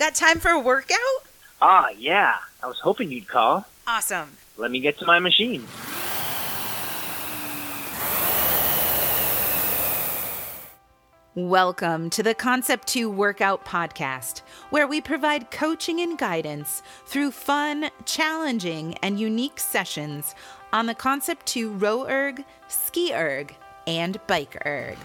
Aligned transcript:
Got 0.00 0.14
time 0.14 0.40
for 0.40 0.50
a 0.50 0.58
workout? 0.58 0.96
Ah, 1.60 1.90
yeah. 1.90 2.38
I 2.62 2.66
was 2.66 2.78
hoping 2.78 3.10
you'd 3.10 3.28
call. 3.28 3.66
Awesome. 3.86 4.30
Let 4.56 4.70
me 4.70 4.80
get 4.80 4.98
to 5.00 5.04
my 5.04 5.18
machine. 5.18 5.66
Welcome 11.34 12.08
to 12.08 12.22
the 12.22 12.32
Concept 12.32 12.88
2 12.88 13.10
Workout 13.10 13.66
Podcast, 13.66 14.38
where 14.70 14.86
we 14.86 15.02
provide 15.02 15.50
coaching 15.50 16.00
and 16.00 16.16
guidance 16.16 16.82
through 17.04 17.32
fun, 17.32 17.90
challenging, 18.06 18.96
and 19.02 19.20
unique 19.20 19.60
sessions 19.60 20.34
on 20.72 20.86
the 20.86 20.94
Concept 20.94 21.44
2 21.44 21.72
row 21.72 22.06
erg, 22.08 22.42
ski 22.68 23.12
erg, 23.12 23.54
and 23.86 24.18
bike 24.26 24.56
erg. 24.64 24.96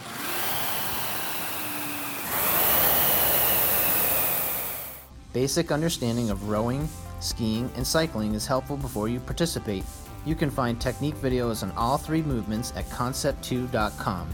Basic 5.35 5.69
understanding 5.69 6.29
of 6.29 6.47
rowing, 6.47 6.87
skiing, 7.19 7.69
and 7.75 7.85
cycling 7.85 8.35
is 8.35 8.47
helpful 8.47 8.77
before 8.77 9.09
you 9.09 9.19
participate. 9.19 9.83
You 10.25 10.33
can 10.33 10.49
find 10.49 10.79
technique 10.79 11.15
videos 11.15 11.61
on 11.61 11.73
all 11.73 11.97
three 11.97 12.21
movements 12.21 12.71
at 12.77 12.85
concept2.com. 12.85 14.29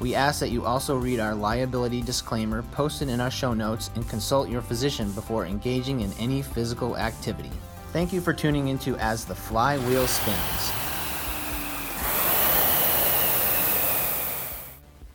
We 0.00 0.14
ask 0.14 0.40
that 0.40 0.48
you 0.48 0.64
also 0.64 0.96
read 0.96 1.20
our 1.20 1.34
liability 1.34 2.00
disclaimer 2.00 2.62
posted 2.72 3.10
in 3.10 3.20
our 3.20 3.30
show 3.30 3.52
notes 3.52 3.90
and 3.96 4.08
consult 4.08 4.48
your 4.48 4.62
physician 4.62 5.12
before 5.12 5.44
engaging 5.44 6.00
in 6.00 6.10
any 6.14 6.40
physical 6.40 6.96
activity. 6.96 7.52
Thank 7.92 8.14
you 8.14 8.22
for 8.22 8.32
tuning 8.32 8.68
into 8.68 8.96
As 8.96 9.26
the 9.26 9.34
Flywheel 9.34 10.06
Spins. 10.06 10.70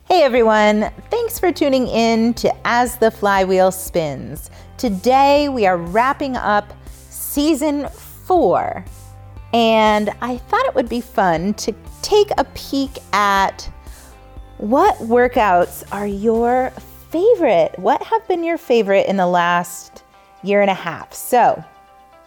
Hey 0.07 0.21
everyone, 0.21 0.91
thanks 1.09 1.39
for 1.39 1.51
tuning 1.51 1.87
in 1.87 2.35
to 2.35 2.53
As 2.63 2.97
the 2.97 3.09
Flywheel 3.09 3.71
Spins. 3.71 4.51
Today 4.81 5.47
we 5.47 5.67
are 5.67 5.77
wrapping 5.77 6.35
up 6.35 6.73
season 7.07 7.87
four, 8.25 8.83
and 9.53 10.09
I 10.23 10.37
thought 10.37 10.65
it 10.65 10.73
would 10.73 10.89
be 10.89 11.01
fun 11.01 11.53
to 11.53 11.75
take 12.01 12.31
a 12.39 12.45
peek 12.55 12.97
at 13.13 13.69
what 14.57 14.95
workouts 14.95 15.83
are 15.91 16.07
your 16.07 16.71
favorite? 17.11 17.77
What 17.77 18.01
have 18.01 18.27
been 18.27 18.43
your 18.43 18.57
favorite 18.57 19.05
in 19.05 19.17
the 19.17 19.27
last 19.27 20.03
year 20.41 20.61
and 20.61 20.71
a 20.71 20.73
half? 20.73 21.13
So, 21.13 21.63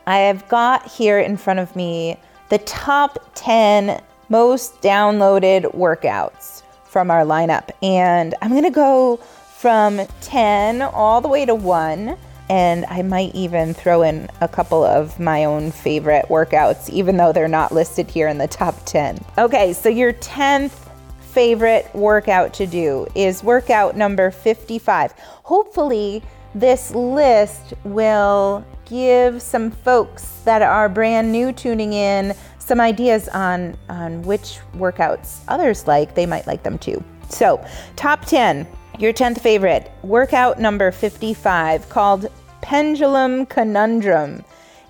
I 0.06 0.19
have 0.19 0.47
got 0.47 0.87
here 0.87 1.19
in 1.19 1.37
front 1.37 1.59
of 1.59 1.75
me 1.75 2.17
the 2.50 2.59
top 2.59 3.19
10 3.34 4.00
most 4.28 4.81
downloaded 4.81 5.75
workouts 5.75 6.62
from 6.84 7.11
our 7.11 7.25
lineup. 7.25 7.71
And 7.83 8.33
I'm 8.41 8.53
going 8.53 8.62
to 8.62 8.71
go 8.71 9.17
from 9.56 10.03
10 10.21 10.83
all 10.83 11.21
the 11.21 11.27
way 11.27 11.45
to 11.47 11.55
1. 11.56 12.17
And 12.50 12.84
I 12.87 13.03
might 13.03 13.34
even 13.34 13.73
throw 13.73 14.03
in 14.03 14.28
a 14.41 14.48
couple 14.48 14.84
of 14.84 15.19
my 15.19 15.45
own 15.45 15.70
favorite 15.70 16.27
workouts, 16.27 16.91
even 16.91 17.17
though 17.17 17.33
they're 17.33 17.48
not 17.48 17.73
listed 17.73 18.11
here 18.11 18.28
in 18.28 18.39
the 18.39 18.48
top 18.48 18.75
10. 18.84 19.19
Okay, 19.39 19.73
so 19.73 19.89
your 19.89 20.12
10th 20.14 20.89
favorite 21.20 21.91
workout 21.95 22.55
to 22.55 22.67
do 22.67 23.06
is 23.15 23.42
workout 23.42 23.97
number 23.97 24.31
55. 24.31 25.12
Hopefully, 25.42 26.22
this 26.55 26.95
list 26.95 27.75
will 27.83 28.65
give 28.84 29.42
some 29.42 29.70
folks 29.70 30.41
that 30.45 30.62
are 30.62 30.89
brand 30.89 31.33
new 31.33 31.50
tuning 31.50 31.92
in 31.92 32.34
some 32.59 32.81
ideas 32.81 33.28
on, 33.28 33.77
on 33.89 34.22
which 34.22 34.61
workouts 34.77 35.41
others 35.48 35.87
like. 35.87 36.15
They 36.15 36.27
might 36.27 36.47
like 36.47 36.62
them 36.62 36.78
too. 36.78 37.03
So, 37.28 37.65
top 37.97 38.25
10, 38.27 38.67
your 38.98 39.12
10th 39.12 39.41
favorite, 39.41 39.91
workout 40.03 40.61
number 40.61 40.92
55 40.92 41.89
called 41.89 42.31
Pendulum 42.62 43.47
Conundrum. 43.47 44.45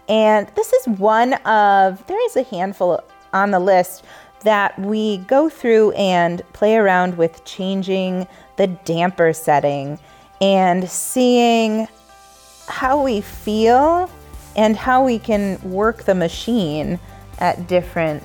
And 0.09 0.47
this 0.55 0.73
is 0.73 0.87
one 0.99 1.35
of, 1.45 2.07
there 2.07 2.27
is 2.27 2.37
a 2.37 2.43
handful 2.43 3.03
on 3.33 3.51
the 3.51 3.59
list 3.59 4.05
that 4.43 4.79
we 4.79 5.19
go 5.19 5.49
through 5.49 5.93
and 5.93 6.43
play 6.53 6.77
around 6.77 7.17
with 7.17 7.45
changing 7.47 8.27
the 8.57 8.67
damper 8.67 9.33
setting 9.33 9.99
and 10.41 10.89
seeing 10.89 11.89
how 12.69 13.03
we 13.03 13.23
feel 13.23 14.11
and 14.55 14.77
how 14.77 15.05
we 15.05 15.19
can 15.19 15.59
work 15.63 16.05
the 16.05 16.15
machine 16.15 17.01
at 17.39 17.67
different 17.67 18.23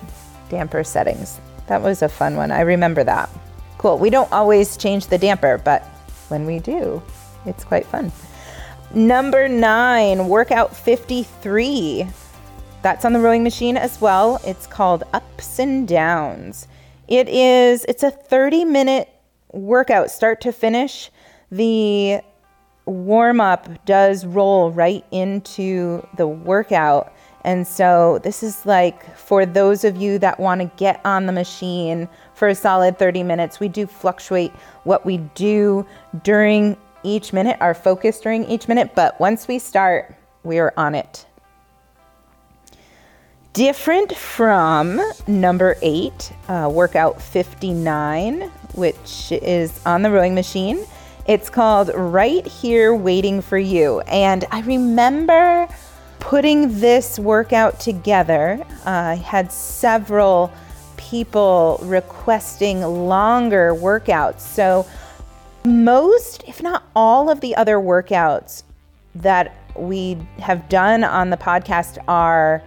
damper 0.49 0.83
settings. 0.83 1.39
That 1.67 1.81
was 1.81 2.01
a 2.01 2.09
fun 2.09 2.35
one. 2.35 2.51
I 2.51 2.61
remember 2.61 3.03
that. 3.05 3.29
Cool. 3.79 3.97
We 3.97 4.09
don't 4.09 4.31
always 4.33 4.75
change 4.75 5.07
the 5.07 5.17
damper, 5.17 5.57
but 5.57 5.83
when 6.27 6.45
we 6.45 6.59
do, 6.59 7.01
it's 7.45 7.63
quite 7.63 7.85
fun. 7.85 8.11
Number 8.93 9.47
nine, 9.47 10.27
workout 10.27 10.75
53. 10.75 12.05
That's 12.81 13.05
on 13.05 13.13
the 13.13 13.19
rowing 13.19 13.41
machine 13.41 13.77
as 13.77 14.01
well. 14.01 14.41
It's 14.45 14.67
called 14.67 15.05
Ups 15.13 15.59
and 15.59 15.87
Downs. 15.87 16.67
It 17.07 17.29
is 17.29 17.85
it's 17.85 18.03
a 18.03 18.11
30 18.11 18.65
minute 18.65 19.07
workout 19.53 20.11
start 20.11 20.41
to 20.41 20.51
finish. 20.51 21.09
The 21.49 22.19
warm 22.85 23.39
up 23.39 23.85
does 23.85 24.25
roll 24.25 24.71
right 24.71 25.05
into 25.11 26.05
the 26.17 26.27
workout. 26.27 27.13
And 27.45 27.65
so 27.65 28.19
this 28.23 28.43
is 28.43 28.65
like 28.65 29.15
for 29.15 29.45
those 29.45 29.85
of 29.85 29.95
you 29.95 30.19
that 30.19 30.37
want 30.37 30.59
to 30.59 30.71
get 30.75 30.99
on 31.05 31.27
the 31.27 31.31
machine 31.31 32.09
for 32.39 32.47
a 32.47 32.55
solid 32.55 32.97
30 32.97 33.21
minutes, 33.21 33.59
we 33.59 33.67
do 33.67 33.85
fluctuate 33.85 34.51
what 34.83 35.05
we 35.05 35.17
do 35.35 35.85
during 36.23 36.75
each 37.03 37.33
minute, 37.33 37.57
our 37.61 37.73
focus 37.73 38.19
during 38.19 38.45
each 38.45 38.67
minute, 38.67 38.95
but 38.95 39.19
once 39.19 39.47
we 39.47 39.59
start, 39.59 40.15
we 40.43 40.57
are 40.57 40.73
on 40.75 40.95
it 40.95 41.25
different 43.59 44.15
from 44.15 45.01
number 45.27 45.75
eight, 45.81 46.31
uh, 46.47 46.69
workout 46.71 47.21
59, 47.21 48.43
which 48.73 49.31
is 49.31 49.85
on 49.85 50.01
the 50.01 50.09
rowing 50.09 50.33
machine. 50.33 50.85
It's 51.27 51.49
called 51.49 51.91
Right 51.93 52.47
Here 52.47 52.95
Waiting 52.95 53.41
for 53.41 53.57
You. 53.57 53.99
And 54.01 54.45
I 54.51 54.61
remember 54.61 55.67
putting 56.19 56.79
this 56.79 57.19
workout 57.19 57.79
together. 57.79 58.63
Uh, 58.85 58.89
I 58.89 59.15
had 59.15 59.51
several 59.51 60.53
people 61.09 61.79
requesting 61.83 62.81
longer 62.81 63.73
workouts. 63.73 64.41
So, 64.41 64.85
most, 65.65 66.43
if 66.47 66.61
not 66.61 66.83
all, 66.95 67.29
of 67.29 67.41
the 67.41 67.55
other 67.55 67.77
workouts 67.77 68.63
that 69.15 69.55
we 69.75 70.17
have 70.39 70.69
done 70.69 71.03
on 71.03 71.29
the 71.29 71.37
podcast 71.37 71.97
are 72.07 72.63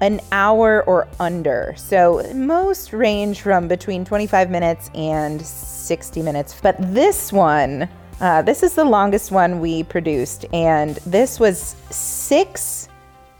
an 0.00 0.20
hour 0.32 0.82
or 0.84 1.06
under. 1.20 1.74
So 1.76 2.28
most 2.34 2.92
range 2.92 3.40
from 3.40 3.68
between 3.68 4.04
25 4.04 4.50
minutes 4.50 4.90
and 4.94 5.40
60 5.40 6.22
minutes. 6.22 6.58
But 6.60 6.76
this 6.92 7.32
one, 7.32 7.88
uh, 8.20 8.42
this 8.42 8.64
is 8.64 8.74
the 8.74 8.84
longest 8.84 9.30
one 9.30 9.60
we 9.60 9.84
produced, 9.84 10.44
and 10.52 10.96
this 11.06 11.38
was 11.38 11.76
six 11.90 12.88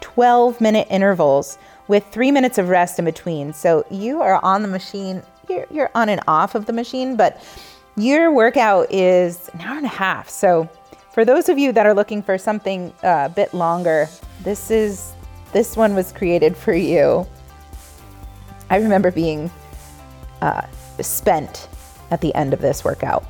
12 0.00 0.60
minute 0.60 0.86
intervals 0.90 1.58
with 1.88 2.06
three 2.08 2.30
minutes 2.30 2.58
of 2.58 2.68
rest 2.68 2.98
in 2.98 3.04
between. 3.04 3.52
So 3.52 3.84
you 3.90 4.20
are 4.20 4.42
on 4.44 4.62
the 4.62 4.68
machine, 4.68 5.22
you're, 5.48 5.66
you're 5.70 5.90
on 5.94 6.08
and 6.08 6.20
off 6.26 6.54
of 6.54 6.66
the 6.66 6.72
machine, 6.72 7.16
but 7.16 7.42
your 7.96 8.32
workout 8.32 8.92
is 8.92 9.50
an 9.54 9.60
hour 9.62 9.76
and 9.76 9.86
a 9.86 9.90
half. 9.90 10.28
So 10.28 10.68
for 11.12 11.24
those 11.24 11.48
of 11.48 11.58
you 11.58 11.72
that 11.72 11.84
are 11.84 11.94
looking 11.94 12.22
for 12.22 12.38
something 12.38 12.92
uh, 13.02 13.28
a 13.30 13.32
bit 13.34 13.52
longer, 13.52 14.08
this 14.42 14.70
is 14.70 15.12
this 15.52 15.76
one 15.76 15.94
was 15.94 16.12
created 16.12 16.56
for 16.56 16.72
you. 16.72 17.26
I 18.70 18.76
remember 18.76 19.10
being 19.10 19.50
uh, 20.40 20.66
spent 21.00 21.68
at 22.10 22.22
the 22.22 22.34
end 22.34 22.54
of 22.54 22.60
this 22.60 22.84
workout. 22.84 23.24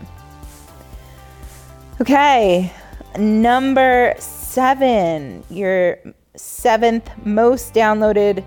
Okay, 2.01 2.73
number 3.19 4.15
seven, 4.19 5.43
your 5.51 5.99
seventh 6.37 7.11
most 7.27 7.75
downloaded 7.75 8.45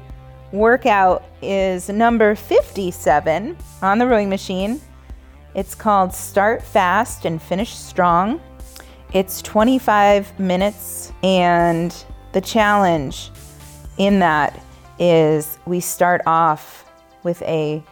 workout 0.51 1.23
is 1.41 1.89
number 1.89 2.33
57 2.33 3.57
on 3.81 3.99
the 3.99 4.07
rowing 4.07 4.29
machine. 4.29 4.81
It's 5.53 5.75
called 5.75 6.13
Start 6.13 6.63
Fast 6.63 7.25
and 7.25 7.41
Finish 7.41 7.75
Strong. 7.75 8.41
It's 9.13 9.41
25 9.41 10.39
minutes, 10.39 11.13
and 11.23 11.95
the 12.33 12.41
challenge 12.41 13.31
in 13.97 14.19
that 14.19 14.59
is 14.99 15.57
we 15.65 15.79
start 15.79 16.21
off 16.25 16.91
with 17.23 17.41
a 17.43 17.83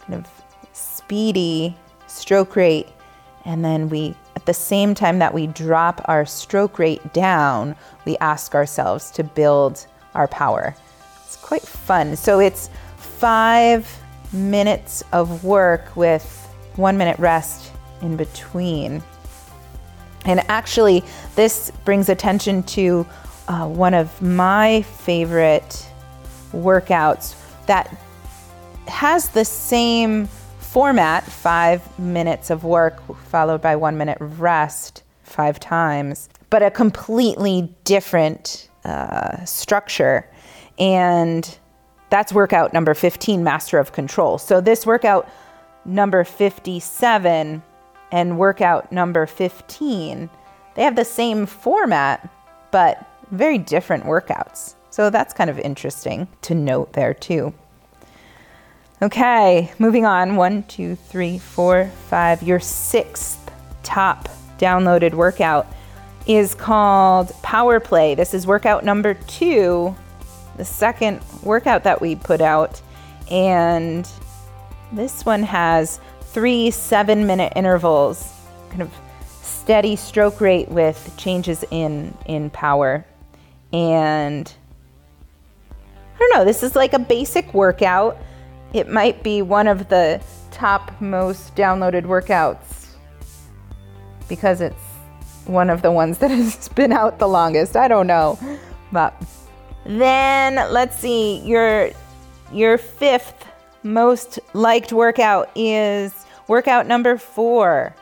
kind 0.00 0.14
of 0.14 0.26
speedy 0.72 1.76
stroke 2.06 2.56
rate, 2.56 2.88
and 3.44 3.64
then 3.64 3.88
we, 3.88 4.14
at 4.40 4.46
the 4.46 4.54
same 4.54 4.94
time 4.94 5.18
that 5.18 5.34
we 5.34 5.48
drop 5.48 6.00
our 6.06 6.24
stroke 6.24 6.78
rate 6.78 7.12
down, 7.12 7.76
we 8.06 8.16
ask 8.18 8.54
ourselves 8.54 9.10
to 9.10 9.22
build 9.22 9.86
our 10.14 10.26
power. 10.28 10.74
It's 11.26 11.36
quite 11.36 11.60
fun. 11.60 12.16
So 12.16 12.40
it's 12.40 12.70
five 12.96 13.86
minutes 14.32 15.04
of 15.12 15.44
work 15.44 15.94
with 15.94 16.24
one 16.76 16.96
minute 16.96 17.18
rest 17.18 17.70
in 18.00 18.16
between. 18.16 19.02
And 20.24 20.40
actually, 20.48 21.04
this 21.36 21.70
brings 21.84 22.08
attention 22.08 22.62
to 22.62 23.06
uh, 23.46 23.68
one 23.68 23.92
of 23.92 24.22
my 24.22 24.80
favorite 24.80 25.86
workouts 26.52 27.34
that 27.66 27.94
has 28.88 29.28
the 29.28 29.44
same 29.44 30.30
format 30.70 31.24
five 31.24 31.98
minutes 31.98 32.48
of 32.48 32.62
work 32.62 33.02
followed 33.24 33.60
by 33.60 33.74
one 33.74 33.98
minute 33.98 34.16
rest 34.20 35.02
five 35.24 35.58
times, 35.58 36.28
but 36.48 36.62
a 36.62 36.70
completely 36.70 37.74
different 37.82 38.68
uh, 38.84 39.44
structure. 39.44 40.24
And 40.78 41.58
that's 42.08 42.32
workout 42.32 42.72
number 42.72 42.94
15, 42.94 43.42
Master 43.42 43.78
of 43.78 43.90
Control. 43.90 44.38
So 44.38 44.60
this 44.60 44.86
workout 44.86 45.28
number 45.84 46.22
57 46.22 47.62
and 48.12 48.38
workout 48.38 48.92
number 48.92 49.26
15, 49.26 50.30
they 50.76 50.82
have 50.82 50.94
the 50.94 51.04
same 51.04 51.46
format, 51.46 52.30
but 52.70 53.04
very 53.32 53.58
different 53.58 54.04
workouts. 54.04 54.76
So 54.90 55.10
that's 55.10 55.34
kind 55.34 55.50
of 55.50 55.58
interesting 55.58 56.28
to 56.42 56.54
note 56.54 56.92
there 56.92 57.14
too. 57.14 57.54
Okay, 59.02 59.72
moving 59.78 60.04
on. 60.04 60.36
One, 60.36 60.62
two, 60.64 60.94
three, 60.94 61.38
four, 61.38 61.90
five. 62.10 62.42
Your 62.42 62.60
sixth 62.60 63.50
top 63.82 64.28
downloaded 64.58 65.14
workout 65.14 65.66
is 66.26 66.54
called 66.54 67.32
Power 67.42 67.80
Play. 67.80 68.14
This 68.14 68.34
is 68.34 68.46
workout 68.46 68.84
number 68.84 69.14
two, 69.14 69.96
the 70.58 70.66
second 70.66 71.22
workout 71.42 71.82
that 71.84 72.02
we 72.02 72.14
put 72.14 72.42
out. 72.42 72.82
And 73.30 74.06
this 74.92 75.24
one 75.24 75.44
has 75.44 75.98
three 76.20 76.70
seven 76.70 77.26
minute 77.26 77.54
intervals, 77.56 78.30
kind 78.68 78.82
of 78.82 78.92
steady 79.32 79.96
stroke 79.96 80.42
rate 80.42 80.68
with 80.68 81.14
changes 81.16 81.64
in, 81.70 82.14
in 82.26 82.50
power. 82.50 83.06
And 83.72 84.52
I 86.14 86.18
don't 86.18 86.34
know, 86.34 86.44
this 86.44 86.62
is 86.62 86.76
like 86.76 86.92
a 86.92 86.98
basic 86.98 87.54
workout. 87.54 88.18
It 88.72 88.88
might 88.88 89.22
be 89.22 89.42
one 89.42 89.66
of 89.66 89.88
the 89.88 90.22
top 90.50 90.92
most 91.00 91.54
downloaded 91.56 92.04
workouts 92.04 92.86
because 94.28 94.60
it's 94.60 94.76
one 95.46 95.70
of 95.70 95.82
the 95.82 95.90
ones 95.90 96.18
that 96.18 96.30
has 96.30 96.68
been 96.70 96.92
out 96.92 97.18
the 97.18 97.28
longest. 97.28 97.76
I 97.76 97.88
don't 97.88 98.06
know. 98.06 98.38
But 98.92 99.14
then 99.84 100.72
let's 100.72 100.96
see, 100.98 101.40
your 101.40 101.90
your 102.52 102.78
fifth 102.78 103.46
most 103.82 104.38
liked 104.52 104.92
workout 104.92 105.50
is 105.54 106.26
workout 106.48 106.86
number 106.86 107.16
4. 107.16 107.94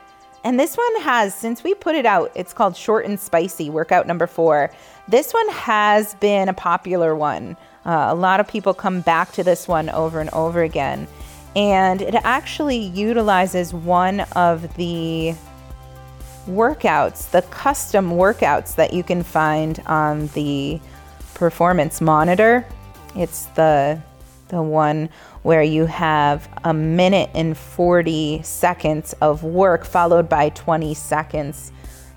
And 0.43 0.59
this 0.59 0.77
one 0.77 1.01
has, 1.01 1.35
since 1.35 1.63
we 1.63 1.73
put 1.73 1.95
it 1.95 2.05
out, 2.05 2.31
it's 2.33 2.53
called 2.53 2.75
Short 2.75 3.05
and 3.05 3.19
Spicy, 3.19 3.69
workout 3.69 4.07
number 4.07 4.25
four. 4.25 4.71
This 5.07 5.33
one 5.33 5.49
has 5.49 6.15
been 6.15 6.47
a 6.47 6.53
popular 6.53 7.13
one. 7.15 7.57
Uh, 7.85 8.07
a 8.09 8.15
lot 8.15 8.39
of 8.39 8.47
people 8.47 8.73
come 8.73 9.01
back 9.01 9.31
to 9.33 9.43
this 9.43 9.67
one 9.67 9.89
over 9.89 10.19
and 10.19 10.29
over 10.31 10.61
again. 10.63 11.07
And 11.55 12.01
it 12.01 12.15
actually 12.15 12.77
utilizes 12.77 13.73
one 13.73 14.21
of 14.35 14.75
the 14.75 15.33
workouts, 16.47 17.29
the 17.31 17.41
custom 17.43 18.11
workouts 18.11 18.75
that 18.75 18.93
you 18.93 19.03
can 19.03 19.23
find 19.23 19.81
on 19.85 20.27
the 20.27 20.79
performance 21.33 22.01
monitor. 22.01 22.65
It's 23.15 23.45
the 23.55 24.01
the 24.49 24.61
one 24.61 25.09
where 25.43 25.61
you 25.61 25.85
have 25.85 26.49
a 26.63 26.73
minute 26.73 27.29
and 27.33 27.55
40 27.55 28.41
seconds 28.43 29.13
of 29.21 29.43
work 29.43 29.85
followed 29.85 30.27
by 30.27 30.49
20 30.49 30.93
seconds 30.95 31.71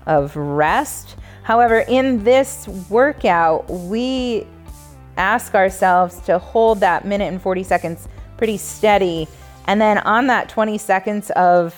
of 0.05 0.35
rest. 0.35 1.15
However, 1.43 1.85
in 1.87 2.23
this 2.23 2.67
workout, 2.89 3.69
we 3.69 4.47
ask 5.17 5.55
ourselves 5.55 6.19
to 6.21 6.39
hold 6.39 6.79
that 6.79 7.05
minute 7.05 7.31
and 7.31 7.41
40 7.41 7.63
seconds 7.63 8.07
pretty 8.37 8.57
steady. 8.57 9.27
And 9.67 9.79
then 9.79 9.99
on 9.99 10.27
that 10.27 10.49
20 10.49 10.77
seconds 10.77 11.29
of, 11.31 11.75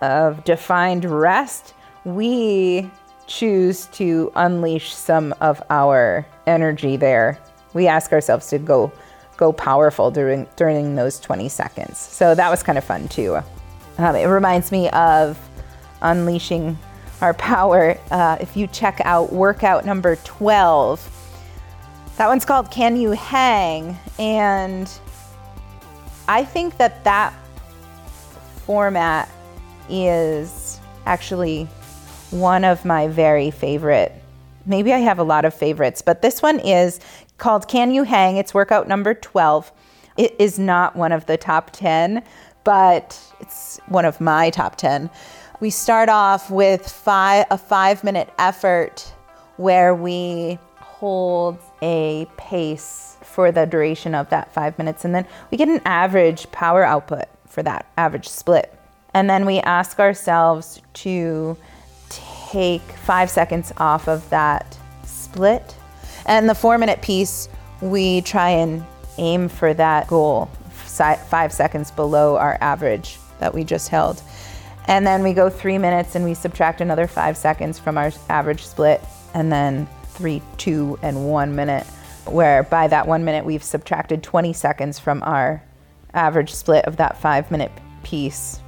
of 0.00 0.44
defined 0.44 1.04
rest, 1.04 1.74
we 2.04 2.90
choose 3.26 3.86
to 3.86 4.30
unleash 4.36 4.94
some 4.94 5.34
of 5.40 5.62
our 5.70 6.26
energy 6.46 6.96
there. 6.96 7.38
We 7.74 7.86
ask 7.86 8.12
ourselves 8.12 8.48
to 8.48 8.58
go 8.58 8.92
go 9.36 9.52
powerful 9.52 10.10
during 10.10 10.46
during 10.56 10.94
those 10.94 11.18
20 11.18 11.48
seconds. 11.48 11.98
So 11.98 12.34
that 12.34 12.50
was 12.50 12.62
kind 12.62 12.78
of 12.78 12.84
fun 12.84 13.08
too. 13.08 13.38
Um, 13.98 14.16
it 14.16 14.26
reminds 14.26 14.70
me 14.70 14.88
of 14.90 15.38
unleashing 16.02 16.78
our 17.20 17.34
power. 17.34 17.98
Uh, 18.10 18.36
if 18.40 18.56
you 18.56 18.66
check 18.66 19.00
out 19.04 19.32
workout 19.32 19.84
number 19.84 20.16
12, 20.16 21.21
that 22.16 22.28
one's 22.28 22.44
called 22.44 22.70
Can 22.70 22.96
You 22.96 23.12
Hang? 23.12 23.98
And 24.18 24.90
I 26.28 26.44
think 26.44 26.76
that 26.78 27.04
that 27.04 27.34
format 28.66 29.28
is 29.88 30.80
actually 31.06 31.64
one 32.30 32.64
of 32.64 32.84
my 32.84 33.08
very 33.08 33.50
favorite. 33.50 34.12
Maybe 34.66 34.92
I 34.92 34.98
have 34.98 35.18
a 35.18 35.24
lot 35.24 35.44
of 35.44 35.52
favorites, 35.54 36.02
but 36.02 36.22
this 36.22 36.40
one 36.40 36.60
is 36.60 37.00
called 37.38 37.66
Can 37.66 37.90
You 37.92 38.04
Hang? 38.04 38.36
It's 38.36 38.54
workout 38.54 38.86
number 38.86 39.14
12. 39.14 39.72
It 40.16 40.36
is 40.38 40.58
not 40.58 40.94
one 40.94 41.12
of 41.12 41.26
the 41.26 41.36
top 41.36 41.70
10, 41.72 42.22
but 42.64 43.18
it's 43.40 43.80
one 43.86 44.04
of 44.04 44.20
my 44.20 44.50
top 44.50 44.76
10. 44.76 45.10
We 45.60 45.70
start 45.70 46.08
off 46.08 46.50
with 46.50 46.88
five, 46.88 47.46
a 47.50 47.58
five 47.58 48.04
minute 48.04 48.30
effort 48.38 49.12
where 49.56 49.94
we 49.94 50.58
hold 50.76 51.58
a 51.82 52.26
pace 52.36 53.16
for 53.22 53.52
the 53.52 53.66
duration 53.66 54.14
of 54.14 54.30
that 54.30 54.54
five 54.54 54.78
minutes. 54.78 55.04
And 55.04 55.14
then 55.14 55.26
we 55.50 55.58
get 55.58 55.68
an 55.68 55.82
average 55.84 56.50
power 56.52 56.84
output 56.84 57.26
for 57.46 57.62
that 57.62 57.86
average 57.98 58.28
split. 58.28 58.74
And 59.12 59.28
then 59.28 59.44
we 59.44 59.58
ask 59.58 59.98
ourselves 60.00 60.80
to 60.94 61.56
take 62.08 62.82
five 62.82 63.28
seconds 63.28 63.72
off 63.76 64.08
of 64.08 64.28
that 64.30 64.78
split 65.04 65.74
and 66.26 66.48
the 66.48 66.54
four 66.54 66.78
minute 66.78 67.02
piece, 67.02 67.48
we 67.80 68.20
try 68.22 68.50
and 68.50 68.84
aim 69.18 69.48
for 69.48 69.74
that 69.74 70.08
goal, 70.08 70.46
five 70.86 71.52
seconds 71.52 71.90
below 71.90 72.36
our 72.36 72.58
average 72.60 73.18
that 73.40 73.52
we 73.54 73.64
just 73.64 73.88
held. 73.88 74.22
And 74.86 75.06
then 75.06 75.22
we 75.22 75.32
go 75.32 75.48
three 75.48 75.78
minutes 75.78 76.14
and 76.14 76.24
we 76.24 76.34
subtract 76.34 76.80
another 76.80 77.06
five 77.06 77.36
seconds 77.36 77.78
from 77.78 77.98
our 77.98 78.12
average 78.28 78.64
split, 78.64 79.00
and 79.34 79.50
then 79.50 79.88
three, 80.22 80.40
two, 80.56 80.96
and 81.02 81.28
one 81.28 81.56
minute, 81.56 81.84
where 82.26 82.62
by 82.62 82.86
that 82.86 83.08
one 83.08 83.24
minute 83.24 83.44
we've 83.44 83.64
subtracted 83.64 84.22
20 84.22 84.52
seconds 84.52 85.00
from 85.00 85.20
our 85.24 85.60
average 86.14 86.54
split 86.54 86.84
of 86.84 86.96
that 86.98 87.20
five 87.20 87.50
minute 87.50 87.72
piece. 88.04 88.60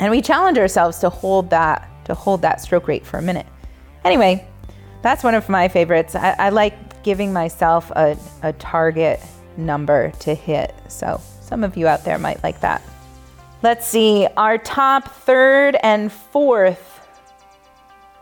And 0.00 0.10
we 0.10 0.22
challenge 0.22 0.56
ourselves 0.56 1.00
to 1.00 1.10
hold 1.10 1.50
that 1.50 1.86
to 2.06 2.14
hold 2.14 2.40
that 2.40 2.62
stroke 2.62 2.88
rate 2.88 3.04
for 3.04 3.18
a 3.18 3.22
minute. 3.22 3.44
Anyway, 4.06 4.48
that's 5.02 5.22
one 5.22 5.34
of 5.34 5.50
my 5.50 5.68
favorites. 5.68 6.14
I, 6.14 6.34
I 6.38 6.48
like 6.48 7.02
giving 7.02 7.30
myself 7.30 7.90
a, 7.90 8.16
a 8.42 8.54
target 8.54 9.20
number 9.58 10.12
to 10.20 10.34
hit. 10.34 10.74
So 10.88 11.20
some 11.42 11.62
of 11.62 11.76
you 11.76 11.86
out 11.88 12.06
there 12.06 12.18
might 12.18 12.42
like 12.42 12.58
that. 12.60 12.82
Let's 13.62 13.86
see, 13.86 14.26
our 14.38 14.56
top 14.56 15.08
third 15.08 15.76
and 15.82 16.10
fourth 16.10 17.06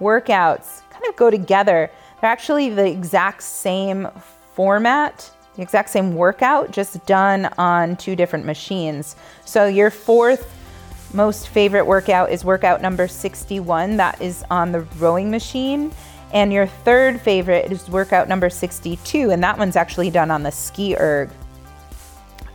workouts 0.01 0.83
kind 0.91 1.05
of 1.09 1.17
go 1.17 1.31
together. 1.31 1.91
They're 2.21 2.31
actually 2.31 2.71
the 2.71 2.87
exact 2.87 3.43
same 3.43 4.09
format, 4.55 5.31
the 5.57 5.63
exact 5.63 5.91
same 5.91 6.15
workout, 6.15 6.71
just 6.71 7.05
done 7.07 7.47
on 7.57 7.97
two 7.97 8.15
different 8.15 8.45
machines. 8.45 9.17
So 9.45 9.67
your 9.67 9.91
fourth 9.91 10.57
most 11.13 11.49
favorite 11.49 11.87
workout 11.87 12.31
is 12.31 12.45
workout 12.45 12.81
number 12.81 13.09
61. 13.09 13.97
That 13.97 14.21
is 14.21 14.45
on 14.51 14.71
the 14.71 14.81
rowing 14.99 15.31
machine. 15.31 15.93
And 16.33 16.53
your 16.53 16.67
third 16.67 17.21
favorite 17.21 17.73
is 17.73 17.89
workout 17.89 18.29
number 18.29 18.49
62, 18.49 19.31
and 19.31 19.43
that 19.43 19.59
one's 19.59 19.75
actually 19.75 20.11
done 20.11 20.31
on 20.31 20.45
the 20.45 20.53
ski 20.53 20.97
erg. 20.97 21.31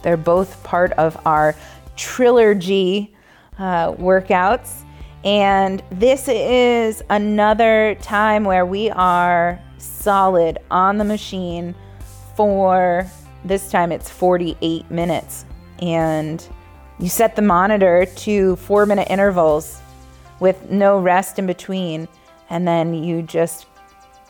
They're 0.02 0.16
both 0.16 0.64
part 0.64 0.94
of 0.94 1.18
our 1.26 1.56
trilogy 1.98 3.14
uh, 3.58 3.92
workouts. 3.94 4.85
And 5.26 5.82
this 5.90 6.28
is 6.28 7.02
another 7.10 7.98
time 8.02 8.44
where 8.44 8.66
we 8.66 8.92
are 8.92 9.60
solid 9.80 10.60
on 10.70 11.00
the 11.00 11.04
machine 11.04 11.74
for 12.36 13.10
this 13.44 13.72
time 13.72 13.92
it's 13.92 14.10
48 14.10 14.90
minutes. 14.92 15.46
And 15.82 16.48
you 17.00 17.10
set 17.10 17.36
the 17.36 17.42
monitor 17.42 18.06
to 18.06 18.56
four 18.58 18.86
minute 18.86 19.08
intervals 19.10 19.82
with 20.40 20.70
no 20.70 21.00
rest 21.00 21.40
in 21.40 21.48
between 21.48 22.08
and 22.52 22.68
then 22.68 22.94
you 22.94 23.24
just 23.24 23.66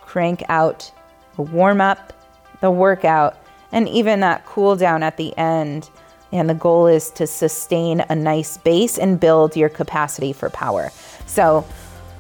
crank 0.02 0.44
out 0.48 0.90
the 1.36 1.42
warm 1.42 1.82
up, 1.82 2.14
the 2.62 2.72
workout, 2.72 3.38
and 3.74 3.90
even 3.90 4.22
that 4.22 4.46
cool 4.46 4.78
down 4.78 5.04
at 5.04 5.18
the 5.18 5.38
end. 5.38 5.90
And 6.36 6.50
the 6.50 6.54
goal 6.54 6.86
is 6.88 7.10
to 7.12 7.25
sustain 7.25 8.01
a 8.10 8.15
nice 8.15 8.58
base 8.58 8.98
and 8.98 9.20
build 9.20 9.56
your 9.56 9.70
capacity 9.70 10.34
for 10.34 10.50
power. 10.50 10.92
So, 11.25 11.65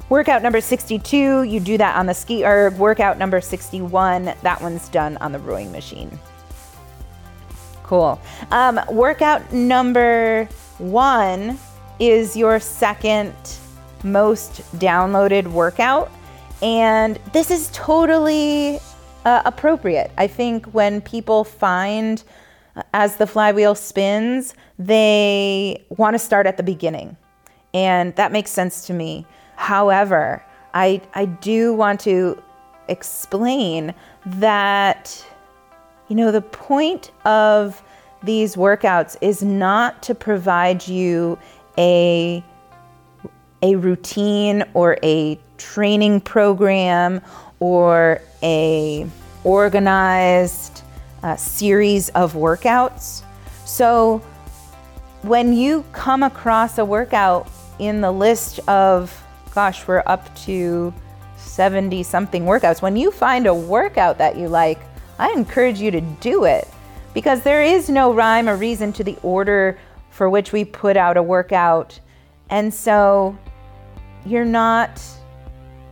Workout 0.07 0.43
number 0.43 0.61
62, 0.61 1.43
you 1.43 1.59
do 1.59 1.79
that 1.79 1.95
on 1.95 2.05
the 2.05 2.13
ski 2.13 2.45
erg. 2.45 2.77
Workout 2.77 3.17
number 3.17 3.41
61, 3.41 4.35
that 4.43 4.61
one's 4.61 4.87
done 4.89 5.17
on 5.17 5.31
the 5.31 5.39
rowing 5.39 5.71
machine. 5.71 6.19
Cool. 7.81 8.21
Um, 8.51 8.79
workout 8.91 9.51
number 9.51 10.47
one 10.77 11.57
is 11.99 12.37
your 12.37 12.59
second 12.59 13.33
most 14.03 14.61
downloaded 14.77 15.47
workout. 15.47 16.11
And 16.61 17.17
this 17.33 17.49
is 17.49 17.71
totally 17.73 18.79
uh, 19.25 19.41
appropriate. 19.45 20.11
I 20.19 20.27
think 20.27 20.67
when 20.67 21.01
people 21.01 21.43
find 21.43 22.23
as 22.93 23.17
the 23.17 23.27
flywheel 23.27 23.75
spins, 23.75 24.53
they 24.77 25.85
want 25.89 26.13
to 26.13 26.19
start 26.19 26.47
at 26.47 26.57
the 26.57 26.63
beginning. 26.63 27.17
And 27.73 28.15
that 28.15 28.31
makes 28.31 28.51
sense 28.51 28.87
to 28.87 28.93
me. 28.93 29.25
However, 29.55 30.43
I, 30.73 31.01
I 31.13 31.25
do 31.25 31.73
want 31.73 31.99
to 32.01 32.41
explain 32.87 33.93
that, 34.25 35.25
you 36.07 36.15
know, 36.15 36.31
the 36.31 36.41
point 36.41 37.11
of 37.25 37.81
these 38.23 38.55
workouts 38.55 39.17
is 39.21 39.43
not 39.43 40.01
to 40.03 40.15
provide 40.15 40.87
you 40.87 41.37
a 41.77 42.43
a 43.61 43.75
routine 43.77 44.63
or 44.73 44.97
a 45.01 45.39
training 45.57 46.21
program 46.21 47.21
or 47.59 48.21
a 48.43 49.07
organized 49.43 50.83
uh, 51.25 51.35
series 51.35 52.09
of 52.09 52.33
workouts. 52.33 53.23
So 53.65 54.19
when 55.23 55.53
you 55.53 55.83
come 55.91 56.21
across 56.21 56.77
a 56.77 56.85
workout 56.85 57.49
in 57.79 57.99
the 57.99 58.11
list 58.11 58.59
of 58.69 59.21
gosh, 59.55 59.87
we're 59.87 60.03
up 60.05 60.35
to 60.35 60.93
70 61.37 62.03
something 62.03 62.43
workouts. 62.43 62.81
When 62.81 62.95
you 62.97 63.09
find 63.09 63.47
a 63.47 63.53
workout 63.53 64.17
that 64.17 64.37
you 64.37 64.49
like, 64.49 64.79
I 65.17 65.31
encourage 65.31 65.79
you 65.79 65.91
to 65.91 66.01
do 66.01 66.43
it 66.43 66.67
because 67.13 67.41
there 67.41 67.63
is 67.63 67.89
no 67.89 68.13
rhyme 68.13 68.49
or 68.49 68.57
reason 68.57 68.91
to 68.93 69.03
the 69.03 69.17
order 69.23 69.79
for 70.11 70.29
which 70.29 70.51
we 70.51 70.65
put 70.65 70.97
out 70.97 71.15
a 71.15 71.23
workout. 71.23 71.99
And 72.49 72.71
so 72.73 73.37
you're 74.25 74.45
not 74.45 75.01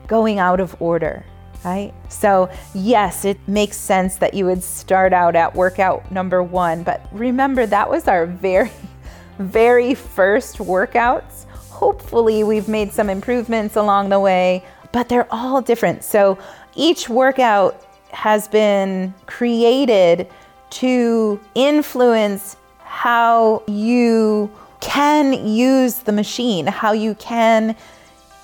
going 0.08 0.40
out 0.40 0.60
of 0.60 0.80
order, 0.82 1.26
right? 1.64 1.94
So, 2.10 2.50
yes, 2.74 3.26
it 3.26 3.40
makes 3.48 3.78
sense 3.78 4.18
that 4.18 4.34
you 4.34 4.46
would 4.46 4.64
start 4.64 5.14
out 5.14 5.36
at 5.36 5.56
workout 5.56 6.12
number 6.12 6.44
one, 6.44 6.84
but 6.84 7.08
remember 7.12 7.66
that 7.66 7.90
was 7.90 8.08
our 8.08 8.26
very, 8.26 8.72
very 9.40 9.96
first 9.96 10.58
workouts. 10.58 11.46
Hopefully, 11.70 12.44
we've 12.44 12.68
made 12.68 12.92
some 12.92 13.10
improvements 13.10 13.76
along 13.76 14.10
the 14.10 14.20
way, 14.20 14.64
but 14.92 15.10
they're 15.10 15.32
all 15.32 15.62
different. 15.62 16.04
So, 16.04 16.38
each 16.76 17.10
workout 17.10 17.86
has 18.12 18.48
been 18.48 19.14
created 19.26 20.28
to 20.70 21.40
influence 21.56 22.58
how 22.80 23.64
you 23.68 24.52
can 24.82 25.48
use 25.48 26.00
the 26.00 26.12
machine, 26.12 26.68
how 26.68 26.92
you 26.92 27.16
can 27.16 27.76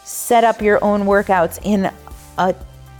set 0.04 0.44
up 0.44 0.62
your 0.62 0.84
own 0.84 1.02
workouts 1.04 1.60
in 1.64 1.92
a 2.38 2.56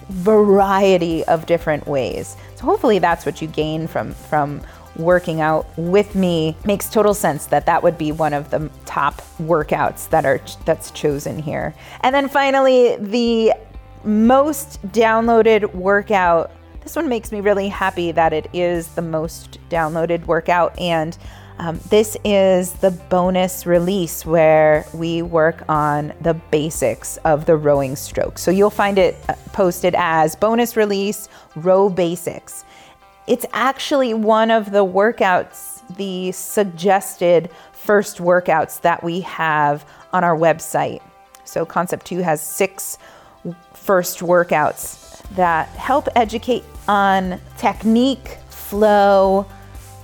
variety 0.10 1.24
of 1.26 1.46
different 1.46 1.88
ways. 1.88 2.36
So 2.56 2.66
hopefully 2.66 3.00
that's 3.00 3.26
what 3.26 3.42
you 3.42 3.48
gain 3.48 3.88
from 3.88 4.14
from 4.14 4.62
working 4.96 5.40
out 5.42 5.66
with 5.78 6.16
me. 6.16 6.56
Makes 6.66 6.90
total 6.90 7.14
sense 7.14 7.46
that 7.48 7.66
that 7.66 7.84
would 7.84 7.98
be 7.98 8.12
one 8.12 8.34
of 8.34 8.50
the 8.50 8.70
top 8.86 9.22
workouts 9.42 10.10
that 10.10 10.26
are 10.26 10.42
that's 10.66 10.92
chosen 10.92 11.40
here. 11.40 11.74
And 12.02 12.14
then 12.14 12.28
finally 12.28 12.96
the 12.98 13.54
most 14.04 14.82
downloaded 14.88 15.74
workout. 15.74 16.52
This 16.82 16.96
one 16.96 17.08
makes 17.08 17.32
me 17.32 17.42
really 17.42 17.68
happy 17.68 18.12
that 18.12 18.34
it 18.34 18.50
is 18.54 18.90
the 18.90 19.02
most 19.02 19.60
downloaded 19.70 20.26
workout 20.26 20.78
and 20.80 21.18
um, 21.60 21.80
this 21.90 22.16
is 22.24 22.72
the 22.74 22.92
bonus 22.92 23.66
release 23.66 24.26
where 24.26 24.86
we 24.94 25.22
work 25.22 25.64
on 25.68 26.14
the 26.22 26.34
basics 26.34 27.18
of 27.18 27.46
the 27.46 27.58
rowing 27.58 27.98
stroke. 27.98 28.38
So 28.38 28.50
you'll 28.50 28.70
find 28.70 28.98
it 28.98 29.18
uh, 29.28 29.34
posted 29.52 29.94
as 29.98 30.38
bonus 30.38 30.78
release 30.78 31.28
row 31.58 31.90
basics. 31.90 32.64
It's 33.28 33.46
actually 33.52 34.14
one 34.14 34.52
of 34.52 34.72
the 34.72 34.86
workouts, 34.86 35.86
the 35.98 36.32
suggested 36.32 37.50
first 37.74 38.20
workouts 38.20 38.80
that 38.82 39.04
we 39.04 39.20
have 39.22 39.86
on 40.14 40.24
our 40.24 40.38
website. 40.38 41.02
So 41.44 41.66
Concept 41.66 42.06
2 42.06 42.20
has 42.20 42.42
six 42.42 42.98
first 43.74 44.20
workouts 44.20 45.22
that 45.36 45.68
help 45.70 46.08
educate 46.16 46.64
on 46.88 47.40
technique, 47.58 48.38
flow, 48.50 49.46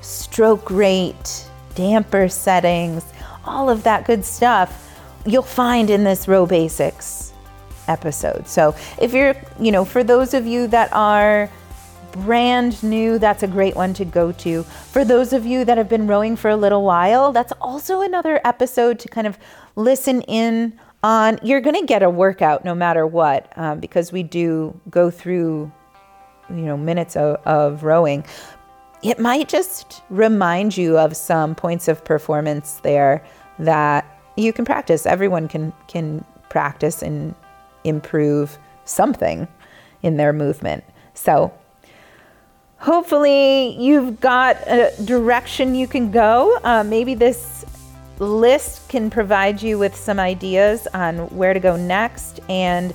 stroke 0.02 0.70
rate, 0.70 1.45
damper 1.75 2.27
settings, 2.27 3.03
all 3.46 3.70
of 3.70 3.84
that 3.84 4.05
good 4.05 4.25
stuff 4.25 4.82
you'll 5.25 5.41
find 5.41 5.89
in 5.89 6.03
this 6.03 6.27
row 6.27 6.46
basics 6.46 7.34
episode. 7.88 8.48
So 8.48 8.75
if 9.00 9.13
you're, 9.13 9.36
you 9.60 9.72
know, 9.72 9.86
for 9.86 10.03
those 10.03 10.34
of 10.34 10.46
you 10.46 10.67
that 10.67 10.91
are 10.94 11.50
brand 12.12 12.82
new, 12.82 13.20
that's 13.20 13.44
a 13.44 13.48
great 13.48 13.75
one 13.75 13.94
to 13.96 14.05
go 14.05 14.32
to. 14.32 14.63
For 14.63 15.03
those 15.03 15.34
of 15.34 15.46
you 15.46 15.65
that 15.65 15.77
have 15.77 15.89
been 15.89 16.08
rowing 16.08 16.36
for 16.36 16.50
a 16.50 16.55
little 16.55 16.84
while, 16.84 17.32
that's 17.32 17.53
also 17.60 18.01
another 18.01 18.39
episode 18.46 19.00
to 19.00 19.08
kind 19.10 19.27
of 19.27 19.38
listen 19.75 20.22
in 20.24 20.79
on. 21.03 21.39
You're 21.44 21.62
going 21.62 21.79
to 21.79 21.86
get 21.86 22.03
a 22.03 22.10
workout 22.10 22.63
no 22.63 22.74
matter 22.74 23.05
what, 23.05 23.51
um, 23.58 23.79
because 23.79 24.12
we 24.12 24.24
do 24.24 24.79
go 24.89 25.12
through, 25.12 25.72
you 26.50 26.55
know, 26.55 26.77
minutes 26.77 27.15
of, 27.15 27.38
of 27.46 27.84
rowing 27.84 28.25
it 29.06 29.20
might 29.20 29.48
just 29.48 30.02
remind 30.10 30.76
you 30.76 30.98
of 30.98 31.16
some 31.16 31.54
points 31.54 31.88
of 31.88 32.04
performance 32.04 32.80
there 32.82 33.24
that 33.60 34.04
you 34.36 34.52
can 34.52 34.66
practice. 34.66 35.06
Everyone 35.06 35.48
can 35.48 35.72
can 35.88 36.26
practice 36.50 37.04
and 37.04 37.36
improve 37.84 38.58
something 38.86 39.48
in 40.02 40.18
their 40.18 40.34
movement. 40.34 40.84
So 41.14 41.54
hopefully 42.78 43.78
you've 43.78 44.20
got 44.20 44.58
a 44.68 44.92
direction 45.06 45.76
you 45.76 45.88
can 45.88 46.10
go. 46.10 46.58
Uh, 46.64 46.84
maybe 46.84 47.14
this 47.14 47.64
list 48.18 48.90
can 48.90 49.12
provide 49.12 49.62
you 49.62 49.78
with 49.78 49.96
some 49.96 50.20
ideas 50.20 50.88
on 50.96 51.18
where 51.30 51.54
to 51.54 51.60
go 51.60 51.76
next 51.76 52.40
and 52.50 52.92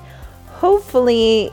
hopefully 0.49 1.53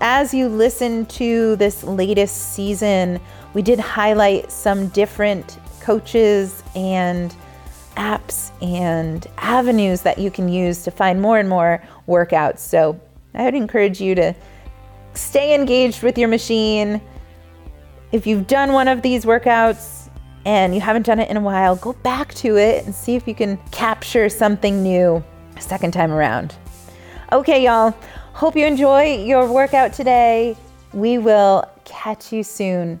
as 0.00 0.34
you 0.34 0.48
listen 0.48 1.06
to 1.06 1.56
this 1.56 1.84
latest 1.84 2.54
season 2.54 3.20
we 3.54 3.62
did 3.62 3.78
highlight 3.78 4.50
some 4.50 4.88
different 4.88 5.58
coaches 5.80 6.62
and 6.74 7.34
apps 7.96 8.50
and 8.60 9.26
avenues 9.38 10.02
that 10.02 10.18
you 10.18 10.30
can 10.30 10.48
use 10.48 10.82
to 10.82 10.90
find 10.90 11.22
more 11.22 11.38
and 11.38 11.48
more 11.48 11.82
workouts. 12.08 12.58
So 12.58 13.00
I 13.34 13.44
would 13.44 13.54
encourage 13.54 14.00
you 14.00 14.14
to 14.16 14.34
stay 15.14 15.54
engaged 15.54 16.02
with 16.02 16.18
your 16.18 16.28
machine. 16.28 17.00
If 18.12 18.26
you've 18.26 18.46
done 18.46 18.72
one 18.72 18.88
of 18.88 19.02
these 19.02 19.24
workouts 19.24 20.08
and 20.44 20.74
you 20.74 20.80
haven't 20.80 21.06
done 21.06 21.20
it 21.20 21.30
in 21.30 21.36
a 21.36 21.40
while, 21.40 21.76
go 21.76 21.92
back 21.92 22.34
to 22.34 22.56
it 22.56 22.84
and 22.84 22.94
see 22.94 23.14
if 23.14 23.26
you 23.28 23.34
can 23.34 23.56
capture 23.70 24.28
something 24.28 24.82
new 24.82 25.22
a 25.56 25.60
second 25.60 25.92
time 25.92 26.10
around. 26.10 26.54
Okay, 27.32 27.64
y'all. 27.64 27.94
Hope 28.32 28.56
you 28.56 28.66
enjoy 28.66 29.24
your 29.24 29.50
workout 29.50 29.92
today. 29.92 30.56
We 30.92 31.18
will 31.18 31.64
catch 31.84 32.32
you 32.32 32.42
soon. 32.42 33.00